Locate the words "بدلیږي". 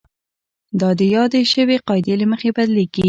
2.57-2.99